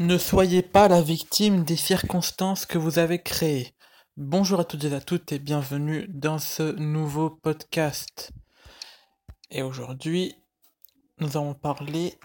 Ne 0.00 0.18
soyez 0.18 0.62
pas 0.62 0.88
la 0.88 1.00
victime 1.00 1.62
des 1.62 1.76
circonstances 1.76 2.66
que 2.66 2.78
vous 2.78 2.98
avez 2.98 3.22
créées. 3.22 3.76
Bonjour 4.16 4.58
à 4.58 4.64
toutes 4.64 4.82
et 4.82 4.92
à 4.92 5.00
toutes 5.00 5.30
et 5.30 5.38
bienvenue 5.38 6.08
dans 6.08 6.40
ce 6.40 6.72
nouveau 6.72 7.30
podcast. 7.30 8.32
Et 9.52 9.62
aujourd'hui, 9.62 10.34
nous 11.20 11.36
allons 11.36 11.54
parler 11.54 12.18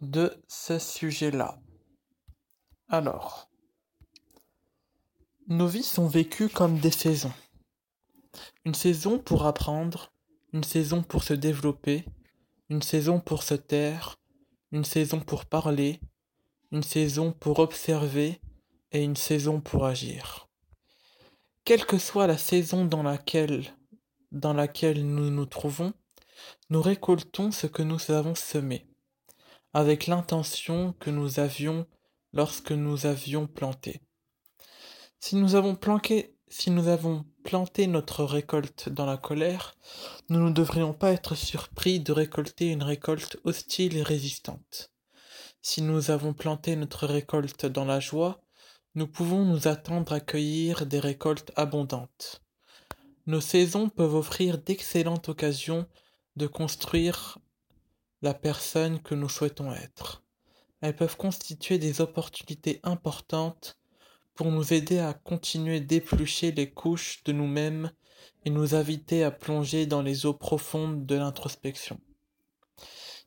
de 0.00 0.40
ce 0.46 0.78
sujet-là. 0.78 1.58
Alors, 2.88 3.50
nos 5.48 5.66
vies 5.66 5.82
sont 5.82 6.06
vécues 6.06 6.48
comme 6.48 6.78
des 6.78 6.92
saisons. 6.92 7.34
Une 8.64 8.74
saison 8.76 9.18
pour 9.18 9.44
apprendre, 9.44 10.12
une 10.52 10.62
saison 10.62 11.02
pour 11.02 11.24
se 11.24 11.34
développer, 11.34 12.04
une 12.68 12.82
saison 12.82 13.18
pour 13.18 13.42
se 13.42 13.54
taire, 13.54 14.20
une 14.70 14.84
saison 14.84 15.18
pour 15.18 15.44
parler, 15.44 15.98
une 16.72 16.82
saison 16.82 17.32
pour 17.32 17.58
observer 17.58 18.40
et 18.92 19.02
une 19.02 19.16
saison 19.16 19.60
pour 19.60 19.86
agir. 19.86 20.48
Quelle 21.64 21.84
que 21.84 21.98
soit 21.98 22.26
la 22.26 22.38
saison 22.38 22.84
dans 22.84 23.02
laquelle, 23.02 23.64
dans 24.32 24.54
laquelle 24.54 25.06
nous 25.06 25.30
nous 25.30 25.46
trouvons, 25.46 25.92
nous 26.70 26.82
récoltons 26.82 27.50
ce 27.50 27.66
que 27.66 27.82
nous 27.82 28.10
avons 28.10 28.34
semé, 28.34 28.86
avec 29.74 30.06
l'intention 30.06 30.94
que 31.00 31.10
nous 31.10 31.40
avions 31.40 31.86
lorsque 32.32 32.72
nous 32.72 33.06
avions 33.06 33.46
planté. 33.46 34.00
Si 35.20 35.36
nous 35.36 35.54
avons 35.54 35.78
si 36.50 36.70
nous 36.70 36.88
avons 36.88 37.26
planté 37.44 37.86
notre 37.86 38.24
récolte 38.24 38.88
dans 38.88 39.04
la 39.04 39.18
colère, 39.18 39.74
nous 40.30 40.40
ne 40.40 40.50
devrions 40.50 40.94
pas 40.94 41.12
être 41.12 41.34
surpris 41.34 42.00
de 42.00 42.12
récolter 42.12 42.68
une 42.68 42.82
récolte 42.82 43.36
hostile 43.44 43.96
et 43.96 44.02
résistante. 44.02 44.90
Si 45.60 45.82
nous 45.82 46.10
avons 46.10 46.32
planté 46.32 46.76
notre 46.76 47.06
récolte 47.06 47.66
dans 47.66 47.84
la 47.84 48.00
joie, 48.00 48.40
nous 48.94 49.06
pouvons 49.06 49.44
nous 49.44 49.68
attendre 49.68 50.12
à 50.12 50.20
cueillir 50.20 50.86
des 50.86 51.00
récoltes 51.00 51.52
abondantes. 51.56 52.42
Nos 53.26 53.40
saisons 53.40 53.88
peuvent 53.88 54.14
offrir 54.14 54.58
d'excellentes 54.58 55.28
occasions 55.28 55.86
de 56.36 56.46
construire 56.46 57.38
la 58.22 58.34
personne 58.34 59.02
que 59.02 59.14
nous 59.14 59.28
souhaitons 59.28 59.72
être. 59.72 60.24
Elles 60.80 60.96
peuvent 60.96 61.16
constituer 61.16 61.78
des 61.78 62.00
opportunités 62.00 62.80
importantes 62.82 63.78
pour 64.34 64.52
nous 64.52 64.72
aider 64.72 65.00
à 65.00 65.14
continuer 65.14 65.80
d'éplucher 65.80 66.52
les 66.52 66.70
couches 66.70 67.22
de 67.24 67.32
nous-mêmes 67.32 67.90
et 68.44 68.50
nous 68.50 68.74
inviter 68.74 69.24
à 69.24 69.30
plonger 69.30 69.86
dans 69.86 70.02
les 70.02 70.26
eaux 70.26 70.34
profondes 70.34 71.06
de 71.06 71.16
l'introspection. 71.16 72.00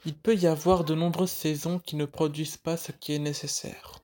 Il 0.06 0.16
peut 0.16 0.36
y 0.36 0.48
avoir 0.48 0.84
de 0.84 0.96
nombreuses 0.96 1.32
saisons 1.32 1.80
qui 1.80 1.96
ne 1.96 2.06
produisent 2.06 2.58
pas 2.58 2.78
ce 2.78 2.92
qui 2.92 3.14
est 3.14 3.20
nécessaire. 3.20 4.00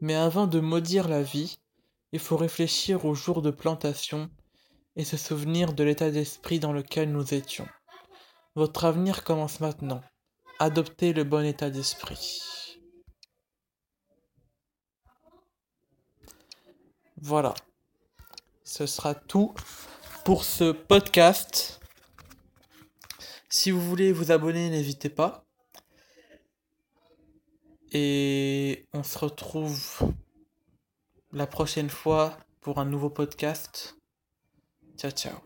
Mais 0.00 0.14
avant 0.14 0.46
de 0.46 0.60
maudire 0.60 1.08
la 1.08 1.22
vie, 1.22 1.58
il 2.12 2.20
faut 2.20 2.36
réfléchir 2.36 3.04
au 3.04 3.14
jour 3.14 3.42
de 3.42 3.50
plantation 3.50 4.30
et 4.94 5.04
se 5.04 5.16
souvenir 5.16 5.72
de 5.72 5.84
l'état 5.84 6.10
d'esprit 6.10 6.60
dans 6.60 6.72
lequel 6.72 7.10
nous 7.10 7.34
étions. 7.34 7.66
Votre 8.54 8.84
avenir 8.84 9.24
commence 9.24 9.60
maintenant. 9.60 10.02
Adoptez 10.58 11.12
le 11.12 11.24
bon 11.24 11.44
état 11.44 11.70
d'esprit. 11.70 12.40
Voilà. 17.20 17.54
Ce 18.64 18.86
sera 18.86 19.14
tout 19.14 19.54
pour 20.24 20.44
ce 20.44 20.72
podcast. 20.72 21.75
Si 23.58 23.70
vous 23.70 23.80
voulez 23.80 24.12
vous 24.12 24.32
abonner, 24.32 24.68
n'hésitez 24.68 25.08
pas. 25.08 25.46
Et 27.90 28.84
on 28.92 29.02
se 29.02 29.16
retrouve 29.16 30.12
la 31.32 31.46
prochaine 31.46 31.88
fois 31.88 32.36
pour 32.60 32.80
un 32.80 32.84
nouveau 32.84 33.08
podcast. 33.08 33.96
Ciao 34.98 35.10
ciao. 35.10 35.45